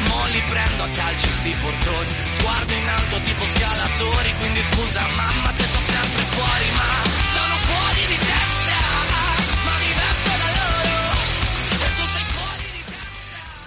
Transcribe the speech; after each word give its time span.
mo 0.07 0.25
li 0.27 0.41
prendo 0.49 0.83
a 0.83 0.89
calci 0.89 1.29
sti 1.29 1.55
portoni, 1.61 2.13
sguardo 2.31 2.73
in 2.73 2.87
alto 2.87 3.21
tipo 3.21 3.45
scalatori, 3.47 4.33
quindi 4.39 4.61
scusa 4.61 5.01
mamma 5.15 5.51
se 5.53 5.63
sono 5.63 5.85
sempre 5.85 6.23
fuori, 6.35 6.67
ma 6.75 6.89
sono 7.33 7.55
fuori 7.67 8.05
di 8.07 8.17
testa. 8.17 8.51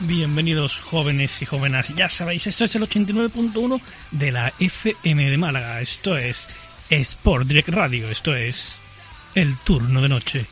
Bienvenidos 0.06 0.80
jóvenes 0.80 1.40
y 1.40 1.46
jóvenes. 1.46 1.94
Ya 1.96 2.10
sabéis, 2.10 2.46
esto 2.46 2.64
es 2.64 2.74
el 2.74 2.82
89.1 2.82 3.80
de 4.10 4.32
la 4.32 4.52
FM 4.58 5.30
de 5.30 5.36
Málaga. 5.38 5.80
Esto 5.80 6.18
es 6.18 6.46
Sport 6.90 7.46
Direct 7.46 7.70
Radio. 7.70 8.10
Esto 8.10 8.34
es 8.34 8.74
el 9.34 9.56
turno 9.64 10.02
de 10.02 10.08
noche. 10.10 10.46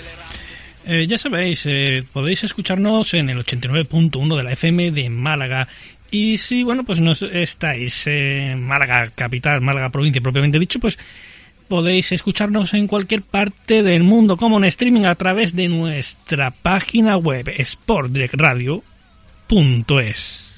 Le 0.00 0.16
rampe. 0.16 0.38
Eh, 0.86 1.06
ya 1.06 1.18
sabéis, 1.18 1.66
eh, 1.66 2.02
podéis 2.12 2.44
escucharnos 2.44 3.12
en 3.12 3.28
el 3.28 3.36
89.1 3.38 4.36
de 4.36 4.42
la 4.42 4.52
FM 4.52 4.90
de 4.90 5.10
Málaga. 5.10 5.68
Y 6.10 6.38
si, 6.38 6.62
bueno, 6.62 6.84
pues 6.84 6.98
no 7.00 7.12
estáis 7.12 8.06
en 8.06 8.64
Málaga 8.64 9.10
capital, 9.14 9.60
Málaga 9.60 9.90
provincia 9.90 10.22
propiamente 10.22 10.58
dicho, 10.58 10.80
pues 10.80 10.98
podéis 11.68 12.10
escucharnos 12.12 12.72
en 12.72 12.86
cualquier 12.86 13.20
parte 13.20 13.82
del 13.82 14.02
mundo 14.02 14.38
como 14.38 14.56
en 14.56 14.64
streaming 14.64 15.04
a 15.04 15.14
través 15.14 15.54
de 15.54 15.68
nuestra 15.68 16.52
página 16.52 17.18
web 17.18 17.52
sportdirectradio.es. 17.62 20.53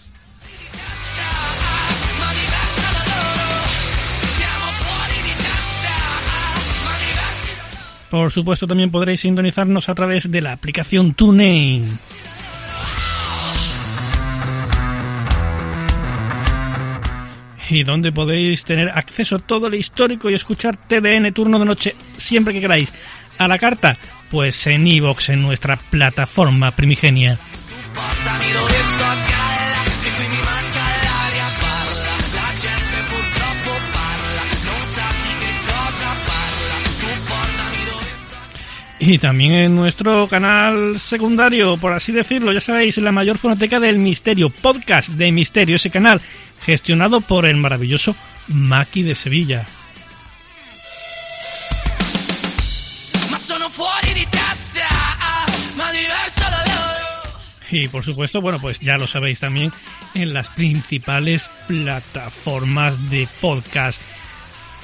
Por 8.16 8.32
supuesto, 8.32 8.66
también 8.66 8.90
podréis 8.90 9.20
sintonizarnos 9.20 9.90
a 9.90 9.94
través 9.94 10.30
de 10.30 10.40
la 10.40 10.52
aplicación 10.52 11.12
TuneIn. 11.12 11.98
Y 17.68 17.82
donde 17.82 18.12
podéis 18.12 18.64
tener 18.64 18.88
acceso 18.88 19.36
a 19.36 19.38
todo 19.38 19.68
lo 19.68 19.76
histórico 19.76 20.30
y 20.30 20.34
escuchar 20.34 20.78
TDN 20.78 21.30
turno 21.34 21.58
de 21.58 21.66
noche 21.66 21.94
siempre 22.16 22.54
que 22.54 22.60
queráis. 22.62 22.90
A 23.36 23.46
la 23.48 23.58
carta, 23.58 23.98
pues 24.30 24.66
en 24.66 24.86
iVoox, 24.86 25.28
en 25.28 25.42
nuestra 25.42 25.76
plataforma 25.76 26.70
primigenia. 26.70 27.38
Y 39.08 39.18
también 39.18 39.52
en 39.52 39.76
nuestro 39.76 40.26
canal 40.26 40.98
secundario, 40.98 41.76
por 41.76 41.92
así 41.92 42.10
decirlo, 42.10 42.52
ya 42.52 42.60
sabéis, 42.60 42.98
la 42.98 43.12
mayor 43.12 43.38
fonoteca 43.38 43.78
del 43.78 43.98
misterio, 43.98 44.50
podcast 44.50 45.10
de 45.10 45.30
misterio, 45.30 45.76
ese 45.76 45.90
canal 45.90 46.20
gestionado 46.64 47.20
por 47.20 47.46
el 47.46 47.56
maravilloso 47.56 48.16
Maki 48.48 49.04
de 49.04 49.14
Sevilla. 49.14 49.64
Y 57.70 57.86
por 57.86 58.04
supuesto, 58.04 58.40
bueno, 58.40 58.60
pues 58.60 58.80
ya 58.80 58.96
lo 58.96 59.06
sabéis 59.06 59.38
también 59.38 59.70
en 60.14 60.34
las 60.34 60.48
principales 60.48 61.48
plataformas 61.68 63.08
de 63.08 63.28
podcast. 63.40 64.00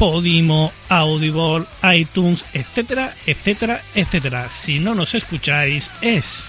Podimo, 0.03 0.73
Audible, 0.89 1.65
iTunes, 1.95 2.45
etcétera, 2.55 3.15
etcétera, 3.25 3.81
etcétera. 3.95 4.51
Si 4.51 4.81
no 4.81 4.97
nos 4.97 5.15
escucháis 5.15 5.93
es 6.01 6.43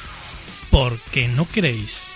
porque 0.71 1.27
no 1.27 1.47
queréis. 1.47 2.12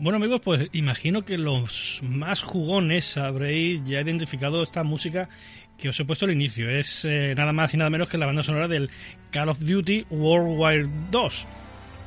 Bueno 0.00 0.16
amigos, 0.16 0.40
pues 0.42 0.70
imagino 0.72 1.26
que 1.26 1.36
los 1.36 2.00
más 2.02 2.40
jugones 2.40 3.18
habréis 3.18 3.84
ya 3.84 4.00
identificado 4.00 4.62
esta 4.62 4.82
música 4.82 5.28
que 5.76 5.90
os 5.90 6.00
he 6.00 6.06
puesto 6.06 6.24
al 6.24 6.32
inicio. 6.32 6.70
Es 6.70 7.04
eh, 7.04 7.34
nada 7.36 7.52
más 7.52 7.74
y 7.74 7.76
nada 7.76 7.90
menos 7.90 8.08
que 8.08 8.16
la 8.16 8.24
banda 8.24 8.42
sonora 8.42 8.66
del 8.66 8.88
Call 9.30 9.50
of 9.50 9.58
Duty 9.60 10.06
World 10.08 10.58
War 10.58 10.88
2. 11.10 11.46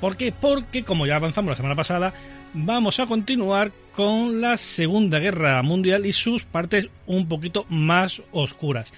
¿Por 0.01 0.18
qué? 0.18 0.31
Porque, 0.31 0.84
como 0.84 1.06
ya 1.06 1.18
avanzamos 1.18 1.51
la 1.51 1.56
semana 1.56 1.75
pasada, 1.75 2.16
vamos 2.56 3.00
a 3.00 3.06
continuar 3.06 3.72
con 3.92 4.42
la 4.42 4.57
Segunda 4.57 5.19
Guerra 5.19 5.62
Mundial 5.62 6.07
y 6.07 6.13
sus 6.13 6.46
partes 6.46 6.89
un 7.06 7.28
poquito 7.28 7.68
más 7.69 8.24
oscuras. 8.31 8.92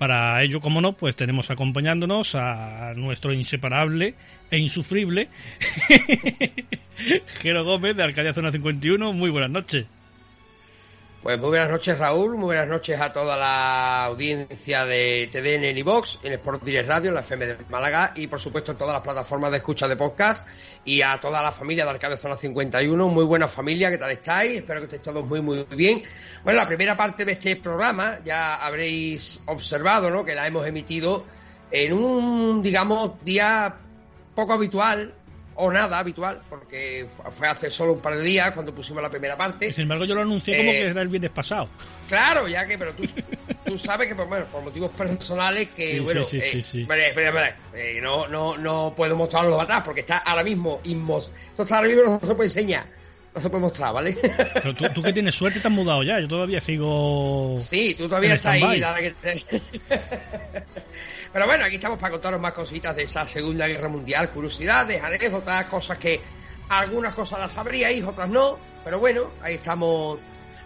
Para 0.00 0.42
ello, 0.42 0.62
como 0.62 0.80
no, 0.80 0.94
pues 0.94 1.14
tenemos 1.14 1.50
acompañándonos 1.50 2.34
a 2.34 2.94
nuestro 2.96 3.34
inseparable 3.34 4.14
e 4.50 4.56
insufrible 4.58 5.28
Jero 7.42 7.64
Gómez 7.64 7.94
de 7.98 8.04
Arcadia 8.04 8.32
Zona 8.32 8.50
51. 8.50 9.12
Muy 9.12 9.28
buenas 9.28 9.50
noches. 9.50 9.84
Pues 11.22 11.38
muy 11.38 11.50
buenas 11.50 11.68
noches 11.68 11.98
Raúl, 11.98 12.36
muy 12.36 12.46
buenas 12.46 12.66
noches 12.66 12.98
a 12.98 13.12
toda 13.12 13.36
la 13.36 14.04
audiencia 14.06 14.86
de 14.86 15.28
TDN 15.30 15.64
en 15.64 15.76
iVox, 15.76 16.18
en 16.22 16.32
Sport 16.32 16.62
Direct 16.62 16.88
Radio, 16.88 17.08
en 17.10 17.14
la 17.14 17.20
FM 17.20 17.46
de 17.46 17.56
Málaga 17.68 18.14
y 18.16 18.26
por 18.26 18.40
supuesto 18.40 18.72
en 18.72 18.78
todas 18.78 18.94
las 18.94 19.02
plataformas 19.02 19.50
de 19.50 19.58
escucha 19.58 19.86
de 19.86 19.96
podcast 19.96 20.48
y 20.82 21.02
a 21.02 21.20
toda 21.20 21.42
la 21.42 21.52
familia 21.52 21.84
de 21.84 21.90
Arcade 21.90 22.16
Zona 22.16 22.36
51, 22.36 23.08
muy 23.08 23.24
buena 23.24 23.46
familia, 23.48 23.90
¿qué 23.90 23.98
tal 23.98 24.12
estáis? 24.12 24.60
Espero 24.60 24.80
que 24.80 24.84
estéis 24.84 25.02
todos 25.02 25.26
muy 25.26 25.42
muy 25.42 25.66
bien. 25.76 26.02
Bueno, 26.42 26.58
la 26.58 26.66
primera 26.66 26.96
parte 26.96 27.26
de 27.26 27.32
este 27.32 27.56
programa 27.56 28.20
ya 28.24 28.56
habréis 28.56 29.42
observado, 29.44 30.10
¿no? 30.10 30.24
Que 30.24 30.34
la 30.34 30.46
hemos 30.46 30.66
emitido 30.66 31.26
en 31.70 31.92
un, 31.92 32.62
digamos, 32.62 33.22
día 33.22 33.76
poco 34.34 34.54
habitual, 34.54 35.14
o 35.54 35.70
nada 35.70 35.98
habitual, 35.98 36.40
porque 36.48 37.06
fue 37.30 37.48
hace 37.48 37.70
solo 37.70 37.94
un 37.94 38.00
par 38.00 38.16
de 38.16 38.22
días 38.22 38.52
cuando 38.52 38.74
pusimos 38.74 39.02
la 39.02 39.10
primera 39.10 39.36
parte. 39.36 39.72
Sin 39.72 39.82
embargo, 39.82 40.04
yo 40.04 40.14
lo 40.14 40.22
anuncié 40.22 40.56
como 40.56 40.70
que 40.70 40.80
eh, 40.80 40.86
era 40.86 41.02
el 41.02 41.08
viernes 41.08 41.30
pasado. 41.30 41.68
Claro, 42.08 42.48
ya 42.48 42.66
que, 42.66 42.78
pero 42.78 42.92
tú, 42.94 43.04
tú 43.64 43.78
sabes 43.78 44.08
que, 44.08 44.14
pues, 44.14 44.28
bueno, 44.28 44.46
por 44.46 44.62
motivos 44.62 44.90
personales, 44.90 45.70
que, 45.70 46.00
bueno, 46.00 46.24
sí, 46.24 46.40
sí, 46.40 46.62
sí, 46.62 46.86
eh, 46.88 47.54
eh, 47.74 48.00
no, 48.02 48.26
no, 48.26 48.56
no 48.56 48.94
puedo 48.96 49.16
mostrarlo 49.16 49.60
atrás 49.60 49.82
porque 49.84 50.00
está 50.00 50.18
ahora 50.18 50.42
mismo 50.42 50.80
inmos. 50.84 51.30
Esto 51.50 51.62
está 51.64 51.76
ahora 51.76 51.88
mismo 51.88 52.18
no 52.20 52.26
se 52.26 52.34
puede 52.34 52.48
enseñar. 52.48 52.99
No 53.34 53.40
se 53.40 53.48
puede 53.48 53.62
mostrar, 53.62 53.94
¿vale? 53.94 54.16
Pero 54.54 54.74
tú, 54.74 54.84
tú 54.94 55.02
que 55.02 55.12
tienes 55.12 55.34
suerte 55.34 55.60
te 55.60 55.68
has 55.68 55.74
mudado 55.74 56.02
ya, 56.02 56.18
yo 56.18 56.26
todavía 56.26 56.60
sigo. 56.60 57.54
Sí, 57.58 57.94
tú 57.94 58.08
todavía 58.08 58.34
estás 58.34 58.54
ahí. 58.54 58.82
Pero 61.32 61.46
bueno, 61.46 61.64
aquí 61.64 61.76
estamos 61.76 61.96
para 61.98 62.10
contaros 62.10 62.40
más 62.40 62.52
cositas 62.52 62.96
de 62.96 63.04
esa 63.04 63.24
Segunda 63.26 63.68
Guerra 63.68 63.88
Mundial, 63.88 64.30
curiosidades, 64.30 65.00
anécdotas, 65.00 65.66
cosas 65.66 65.96
que 65.98 66.20
algunas 66.68 67.14
cosas 67.14 67.38
las 67.38 67.52
sabríais, 67.52 68.04
otras 68.04 68.28
no. 68.28 68.58
Pero 68.82 68.98
bueno, 68.98 69.30
ahí 69.42 69.54
estamos, 69.54 70.18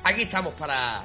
aquí 0.03 0.23
estamos 0.23 0.55
para, 0.55 1.05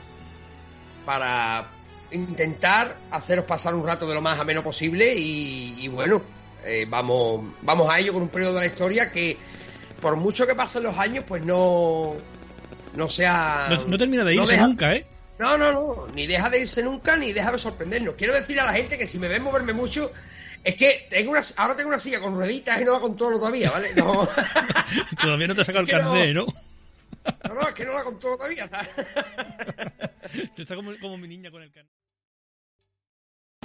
para 1.05 1.67
intentar 2.12 2.97
haceros 3.12 3.44
pasar 3.44 3.75
un 3.75 3.85
rato 3.85 4.07
de 4.07 4.15
lo 4.15 4.21
más 4.21 4.39
ameno 4.39 4.63
posible 4.63 5.13
y, 5.13 5.88
bueno, 5.89 6.21
eh, 6.63 6.85
vamos, 6.88 7.41
vamos 7.62 7.89
a 7.89 8.00
ello 8.00 8.13
con 8.13 8.21
un 8.21 8.29
periodo 8.29 8.53
de 8.53 8.59
la 8.62 8.65
historia 8.65 9.12
que 9.12 9.38
por 10.01 10.16
mucho 10.16 10.48
que 10.48 10.56
pasen 10.56 10.84
los 10.84 10.98
años, 10.98 11.24
pues 11.28 11.44
no, 11.44 12.16
no 12.96 13.10
sea... 13.10 13.69
No, 13.88 13.98
termina 13.98 14.24
de 14.24 14.36
irse 14.36 14.57
nunca, 14.57 14.94
¿eh? 14.96 15.06
No, 15.38 15.57
no, 15.57 15.72
no, 15.72 16.07
ni 16.13 16.28
deja 16.28 16.50
de 16.50 16.62
irse 16.62 16.84
nunca, 16.84 17.16
ni 17.16 17.31
deja 17.31 17.51
de 17.51 17.57
sorprendernos. 17.57 18.16
Quiero 18.16 18.34
decir 18.34 18.60
a 18.60 18.66
la 18.66 18.74
gente 18.74 18.98
que 18.98 19.07
si 19.07 19.19
me 19.19 19.30
ven 19.30 19.42
moverme 19.42 19.72
mucho, 19.72 20.12
es 20.63 20.75
que 20.75 21.07
tengo 21.10 21.31
una, 21.31 21.42
ahora 21.57 21.75
tengo 21.75 21.90
una 21.90 22.00
silla 22.00 22.19
con 22.19 22.34
rueditas 22.34 22.81
y 22.81 22.86
no 22.86 22.94
la 22.94 23.00
controlo 23.00 23.40
todavía, 23.40 23.72
¿vale? 23.72 23.94
No. 23.96 24.28
todavía 25.22 25.48
no 25.48 25.56
te 25.56 25.62
ha 25.62 25.66
sacado 25.66 25.86
el 25.86 25.90
carnet, 25.90 26.36
¿no? 26.36 26.46
No, 27.48 27.54
no, 27.54 27.68
es 27.68 27.74
que 27.74 27.86
no 27.86 27.94
la 27.94 28.04
controlo 28.04 28.38
todavía, 28.38 28.68
¿sabes? 28.68 28.90
Tú 30.56 30.62
estás 30.63 30.75
como, 30.75 30.92
como 31.00 31.18
mi 31.18 31.28
niña 31.28 31.51
con 31.51 31.62
el 31.62 31.72
carnet. 31.72 31.92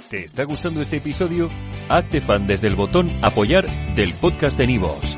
¿Te 0.09 0.23
está 0.23 0.43
gustando 0.43 0.81
este 0.81 0.97
episodio? 0.97 1.49
Hazte 1.89 2.21
fan 2.21 2.47
desde 2.47 2.67
el 2.67 2.75
botón 2.75 3.19
apoyar 3.23 3.65
del 3.95 4.13
podcast 4.13 4.57
de 4.57 4.67
Nivos. 4.67 5.17